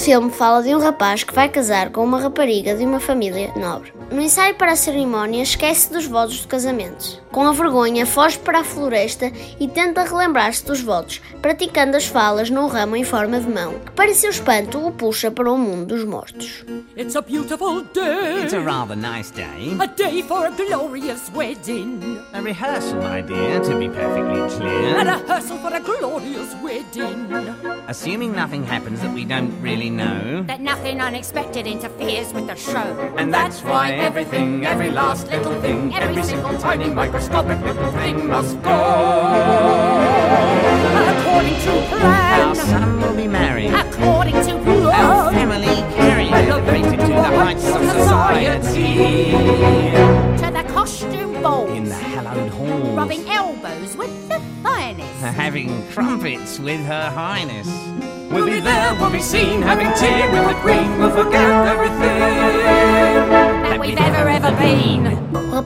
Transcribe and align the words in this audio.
Este 0.00 0.12
filme 0.12 0.30
fala 0.30 0.62
de 0.62 0.74
um 0.74 0.78
rapaz 0.78 1.24
que 1.24 1.34
vai 1.34 1.46
casar 1.46 1.92
com 1.92 2.02
uma 2.02 2.18
rapariga 2.18 2.74
de 2.74 2.86
uma 2.86 2.98
família 2.98 3.52
nobre. 3.54 3.92
No 4.10 4.20
ensaio 4.20 4.56
para 4.56 4.72
a 4.72 4.76
cerimónia, 4.76 5.42
esquece 5.42 5.92
dos 5.92 6.04
votos 6.04 6.40
de 6.40 6.46
casamento. 6.48 7.22
Com 7.30 7.46
a 7.46 7.52
vergonha, 7.52 8.04
foge 8.04 8.38
para 8.38 8.58
a 8.58 8.64
floresta 8.64 9.30
e 9.60 9.68
tenta 9.68 10.02
relembrar-se 10.02 10.64
dos 10.64 10.80
votos, 10.80 11.20
praticando 11.40 11.96
as 11.96 12.06
falas 12.06 12.50
num 12.50 12.66
ramo 12.66 12.96
em 12.96 13.04
forma 13.04 13.38
de 13.38 13.48
mão, 13.48 13.78
que 13.78 13.92
para 13.92 14.12
seu 14.12 14.30
espanto 14.30 14.84
o 14.84 14.90
puxa 14.90 15.30
para 15.30 15.50
o 15.50 15.56
mundo 15.56 15.86
dos 15.94 16.04
mortos. 16.04 16.64
It's 16.96 17.14
a 17.14 17.22
beautiful 17.22 17.82
day. 17.94 18.42
It's 18.42 18.52
a 18.52 18.60
rather 18.60 18.96
nice 18.96 19.30
day. 19.30 19.76
A 19.78 19.86
day 19.86 20.22
for 20.22 20.44
a 20.44 20.50
glorious 20.50 21.30
wedding. 21.32 22.18
A 22.32 22.42
rehearsal, 22.42 23.00
my 23.00 23.22
dear, 23.22 23.60
to 23.60 23.78
be 23.78 23.88
perfectly 23.88 24.42
clear. 24.58 24.98
A 24.98 25.04
rehearsal 25.04 25.58
for 25.58 25.72
a 25.72 25.80
glorious 25.80 26.52
wedding. 26.60 27.32
Assuming 27.86 28.32
nothing 28.32 28.64
happens 28.64 29.00
that 29.02 29.14
we 29.14 29.24
don't 29.24 29.52
really 29.62 29.88
know. 29.88 30.42
That 30.48 30.60
nothing 30.60 31.00
unexpected 31.00 31.66
interferes 31.66 32.32
with 32.34 32.48
the 32.48 32.56
show. 32.56 33.14
And 33.16 33.32
that's 33.32 33.62
why 33.62 33.99
everything, 34.00 34.66
every 34.66 34.90
last 34.90 35.30
little 35.30 35.60
thing, 35.60 35.94
every 35.94 36.22
single 36.22 36.56
tiny 36.58 36.88
microscopic 36.90 37.60
little 37.60 37.92
thing 37.92 38.26
must 38.26 38.60
go. 38.62 38.70
According 41.12 41.54
to 41.54 41.72
plan. 41.88 42.48
Our 42.48 42.54
son 42.54 43.00
will 43.00 43.14
be 43.14 43.28
married. 43.28 43.72
According 43.72 44.34
to 44.34 44.58
plan, 44.64 44.84
Our 44.84 45.32
family 45.32 45.76
carried, 45.94 46.32
elevated 46.32 47.00
to 47.00 47.06
the 47.06 47.22
heights 47.22 47.66
of 47.68 47.82
society. 47.90 49.30
To 50.42 50.50
the 50.50 50.64
costume 50.72 51.42
balls. 51.42 51.70
In 51.70 51.84
the 51.84 51.94
hallowed 51.94 52.50
halls. 52.52 52.96
Rubbing 52.96 53.28
elbows 53.28 53.96
with 53.96 54.28
the 54.28 54.40
finest. 54.62 55.20
Having 55.20 55.86
crumpets 55.88 56.58
with 56.58 56.80
her 56.86 57.10
highness. 57.10 57.68
We'll 58.30 58.46
be 58.46 58.60
there, 58.60 58.94
we'll 58.94 59.10
be 59.10 59.20
seen, 59.20 59.60
having 59.60 59.88
tea 59.98 60.22
with 60.30 60.46
the 60.46 60.54
queen, 60.62 60.98
we'll 61.00 61.10
forget 61.10 61.66
everything. 61.66 62.49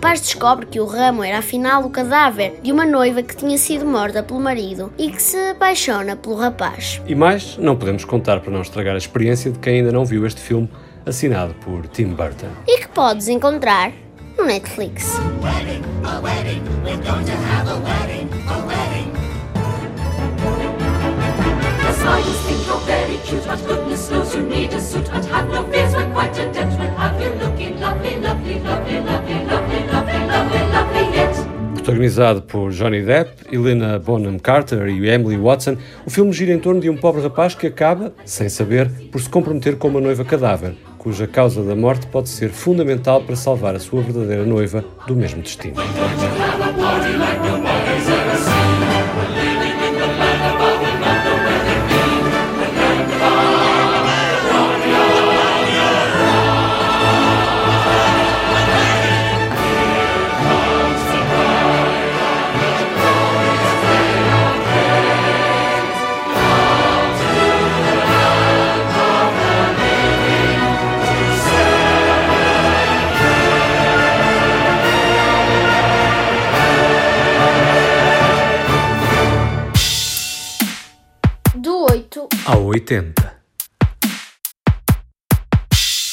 Rapaz 0.04 0.20
descobre 0.20 0.66
que 0.66 0.78
o 0.78 0.84
ramo 0.84 1.24
era 1.24 1.38
afinal 1.38 1.82
o 1.82 1.88
cadáver 1.88 2.60
de 2.62 2.70
uma 2.70 2.84
noiva 2.84 3.22
que 3.22 3.34
tinha 3.34 3.56
sido 3.56 3.86
morta 3.86 4.22
pelo 4.22 4.38
marido 4.38 4.92
e 4.98 5.10
que 5.10 5.22
se 5.22 5.34
apaixona 5.48 6.14
pelo 6.14 6.34
rapaz. 6.34 7.00
E 7.06 7.14
mais, 7.14 7.56
não 7.56 7.74
podemos 7.74 8.04
contar 8.04 8.40
para 8.40 8.52
não 8.52 8.60
estragar 8.60 8.96
a 8.96 8.98
experiência 8.98 9.50
de 9.50 9.58
quem 9.58 9.78
ainda 9.78 9.90
não 9.90 10.04
viu 10.04 10.26
este 10.26 10.42
filme, 10.42 10.68
assinado 11.06 11.54
por 11.54 11.86
Tim 11.86 12.08
Burton. 12.08 12.48
E 12.68 12.80
que 12.80 12.88
podes 12.88 13.28
encontrar 13.28 13.92
no 14.36 14.44
Netflix. 14.44 15.10
Thing 22.46 22.60
you're 22.66 22.78
very 22.80 23.16
cute, 23.24 23.46
but 23.46 23.66
goodness 23.66 24.10
knows 24.10 24.34
you 24.34 24.42
need 24.42 24.74
a 24.74 24.80
suit. 24.80 25.03
Protagonizado 31.94 32.42
por 32.42 32.72
Johnny 32.72 33.02
Depp, 33.02 33.54
Helena 33.54 34.00
Bonham 34.00 34.36
Carter 34.36 34.88
e 34.88 35.08
Emily 35.08 35.36
Watson, 35.36 35.76
o 36.04 36.10
filme 36.10 36.32
gira 36.32 36.52
em 36.52 36.58
torno 36.58 36.80
de 36.80 36.90
um 36.90 36.96
pobre 36.96 37.22
rapaz 37.22 37.54
que 37.54 37.68
acaba, 37.68 38.12
sem 38.24 38.48
saber, 38.48 38.90
por 39.12 39.20
se 39.20 39.28
comprometer 39.28 39.76
com 39.76 39.86
uma 39.86 40.00
noiva 40.00 40.24
cadáver, 40.24 40.74
cuja 40.98 41.28
causa 41.28 41.62
da 41.62 41.76
morte 41.76 42.08
pode 42.08 42.28
ser 42.30 42.50
fundamental 42.50 43.22
para 43.22 43.36
salvar 43.36 43.76
a 43.76 43.78
sua 43.78 44.02
verdadeira 44.02 44.44
noiva 44.44 44.84
do 45.06 45.14
mesmo 45.14 45.40
destino. 45.40 45.76
Do 81.56 81.86
8 81.90 82.28
ao 82.46 82.64
80. 82.64 83.32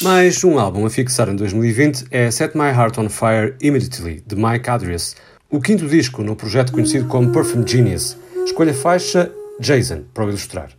Mais 0.04 0.44
um 0.44 0.60
álbum 0.60 0.86
a 0.86 0.90
fixar 0.90 1.30
em 1.30 1.36
2020 1.36 2.06
é 2.12 2.30
Set 2.30 2.56
My 2.56 2.70
Heart 2.70 3.00
on 3.00 3.10
Fire 3.10 3.56
Immediately, 3.60 4.24
de 4.26 4.36
Mike 4.36 4.70
Adrias, 4.70 5.16
o 5.50 5.60
quinto 5.60 5.88
disco 5.88 6.22
no 6.24 6.36
projeto 6.36 6.72
conhecido 6.72 7.08
como 7.08 7.32
Perfume 7.32 7.68
Genius. 7.68 8.18
Escolha 8.46 8.72
a 8.72 8.76
faixa 8.76 9.32
Jason 9.60 10.04
para 10.14 10.26
o 10.26 10.30
ilustrar. 10.30 10.70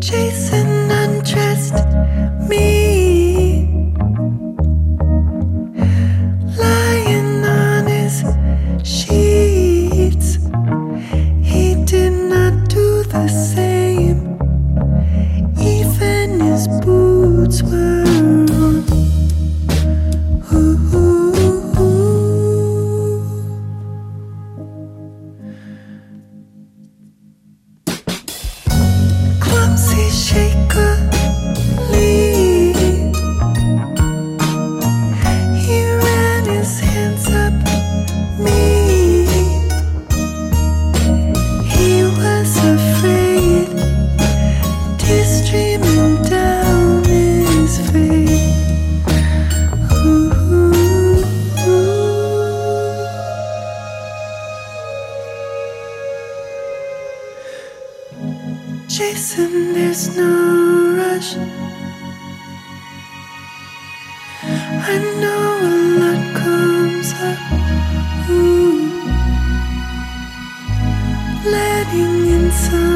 Jason 0.00 0.66
undressed 0.90 1.84
me, 2.48 3.92
lying 6.56 7.44
on 7.44 7.86
his 7.88 8.22
sheets. 8.84 10.38
He 11.42 11.74
did 11.84 12.12
not 12.12 12.68
do 12.68 13.02
the 13.04 13.28
same, 13.28 13.53
Jason, 58.96 59.72
there's 59.72 60.16
no 60.16 60.94
rush. 60.96 61.34
I 64.92 64.98
know 65.20 65.46
a 65.62 65.76
lot 65.98 66.22
comes 66.36 67.10
up. 67.30 67.40
Ooh. 68.30 68.86
Letting 71.50 72.26
in 72.36 72.52
some 72.52 72.93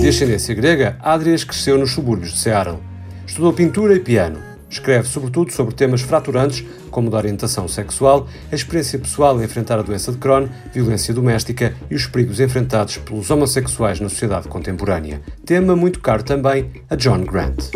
De 0.00 0.08
ascendência 0.08 0.54
grega, 0.54 0.96
Adrias 1.00 1.42
cresceu 1.42 1.76
nos 1.76 1.90
subúrbios 1.90 2.32
de 2.32 2.38
Seattle. 2.38 2.78
Estudou 3.26 3.52
pintura 3.52 3.96
e 3.96 4.00
piano. 4.00 4.38
Escreve 4.70 5.08
sobretudo 5.08 5.50
sobre 5.50 5.74
temas 5.74 6.02
fraturantes, 6.02 6.64
como 6.90 7.10
da 7.10 7.16
orientação 7.16 7.66
sexual, 7.66 8.28
a 8.52 8.54
experiência 8.54 8.98
pessoal 8.98 9.40
em 9.40 9.44
enfrentar 9.44 9.78
a 9.78 9.82
doença 9.82 10.12
de 10.12 10.18
Crohn, 10.18 10.46
violência 10.72 11.12
doméstica 11.12 11.74
e 11.90 11.96
os 11.96 12.06
perigos 12.06 12.38
enfrentados 12.38 12.98
pelos 12.98 13.28
homossexuais 13.28 13.98
na 13.98 14.08
sociedade 14.08 14.46
contemporânea. 14.46 15.20
Tema 15.44 15.74
muito 15.74 15.98
caro 16.00 16.22
também 16.22 16.70
a 16.88 16.94
John 16.94 17.24
Grant. 17.24 17.70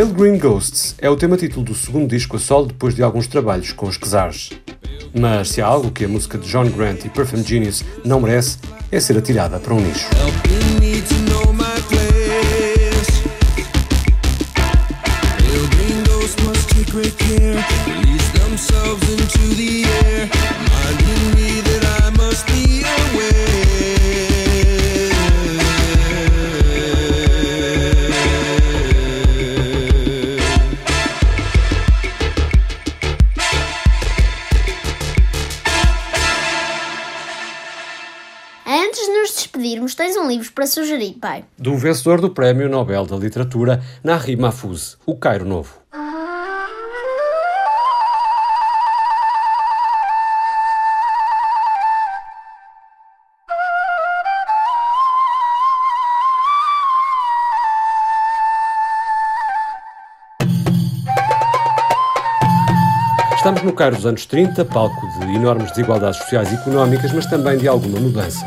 Pale 0.00 0.14
Green 0.14 0.38
Ghosts 0.38 0.94
é 0.96 1.10
o 1.10 1.16
tema 1.16 1.36
título 1.36 1.62
do 1.62 1.74
segundo 1.74 2.08
disco 2.08 2.36
a 2.36 2.40
solo 2.40 2.68
depois 2.68 2.94
de 2.94 3.02
alguns 3.02 3.26
trabalhos 3.26 3.70
com 3.70 3.86
os 3.86 3.98
Czares. 3.98 4.48
Mas 5.12 5.50
se 5.50 5.60
há 5.60 5.66
algo 5.66 5.90
que 5.90 6.06
a 6.06 6.08
música 6.08 6.38
de 6.38 6.48
John 6.48 6.70
Grant 6.70 7.04
e 7.04 7.10
Perfume 7.10 7.42
Genius 7.42 7.84
não 8.02 8.18
merece, 8.18 8.56
é 8.90 8.98
ser 8.98 9.18
atirada 9.18 9.60
para 9.60 9.74
um 9.74 9.80
nicho. 9.82 10.08
into 19.10 19.54
the 19.54 19.84
air, 19.84 20.30
me 21.34 21.60
that 21.60 22.02
I 22.02 22.10
must 22.16 22.46
be 22.46 22.82
aware. 22.82 23.69
Nos 39.90 39.94
tens 39.96 40.16
um 40.16 40.28
livro 40.28 40.52
para 40.52 40.68
sugerir, 40.68 41.14
pai. 41.14 41.44
Do 41.58 41.76
vencedor 41.76 42.20
do 42.20 42.30
Prémio 42.30 42.68
Nobel 42.68 43.04
da 43.06 43.16
Literatura, 43.16 43.82
Nahri 44.04 44.36
Mahfouz, 44.36 44.96
O 45.04 45.16
Cairo 45.16 45.44
Novo. 45.44 45.80
Estamos 63.34 63.62
no 63.62 63.72
Cairo 63.72 63.96
dos 63.96 64.06
anos 64.06 64.24
30, 64.26 64.64
palco 64.66 65.08
de 65.18 65.34
enormes 65.34 65.70
desigualdades 65.70 66.18
sociais 66.18 66.52
e 66.52 66.54
económicas, 66.54 67.10
mas 67.12 67.26
também 67.26 67.58
de 67.58 67.66
alguma 67.66 67.98
mudança. 67.98 68.46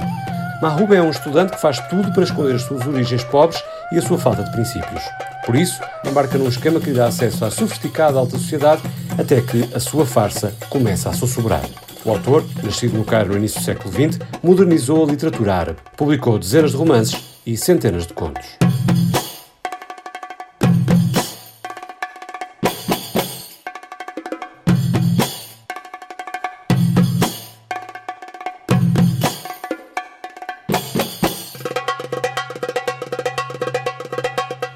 Mahrouba 0.63 0.95
é 0.95 1.01
um 1.01 1.09
estudante 1.09 1.51
que 1.51 1.59
faz 1.59 1.77
tudo 1.89 2.13
para 2.13 2.23
esconder 2.23 2.55
as 2.55 2.61
suas 2.61 2.87
origens 2.87 3.21
pobres 3.25 3.61
e 3.91 3.97
a 3.97 4.01
sua 4.01 4.17
falta 4.17 4.45
de 4.45 4.51
princípios. 4.53 5.03
Por 5.45 5.57
isso, 5.57 5.77
embarca 6.07 6.37
num 6.37 6.47
esquema 6.47 6.79
que 6.79 6.89
lhe 6.89 6.95
dá 6.95 7.07
acesso 7.07 7.43
à 7.43 7.51
sofisticada 7.51 8.17
alta 8.17 8.37
sociedade 8.37 8.81
até 9.19 9.41
que 9.41 9.69
a 9.75 9.79
sua 9.81 10.05
farsa 10.05 10.53
começa 10.69 11.09
a 11.09 11.13
sussurrar. 11.13 11.65
O 12.05 12.11
autor, 12.11 12.45
nascido 12.63 12.97
no 12.97 13.03
Cairo 13.03 13.31
no 13.31 13.37
início 13.39 13.59
do 13.59 13.65
século 13.65 13.91
XX, 13.91 14.25
modernizou 14.41 15.03
a 15.03 15.11
literatura 15.11 15.53
árabe, 15.53 15.79
publicou 15.97 16.39
dezenas 16.39 16.71
de 16.71 16.77
romances 16.77 17.21
e 17.45 17.57
centenas 17.57 18.07
de 18.07 18.13
contos. 18.13 18.62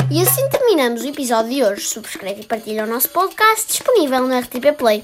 E 0.09 0.21
assim 0.21 0.47
terminamos 0.49 1.03
o 1.03 1.07
episódio 1.07 1.51
de 1.51 1.63
hoje. 1.63 1.81
Subscreve 1.81 2.41
e 2.41 2.45
partilha 2.45 2.85
o 2.85 2.87
nosso 2.87 3.09
podcast 3.09 3.67
disponível 3.67 4.25
no 4.25 4.39
RTP 4.39 4.77
Play. 4.77 5.03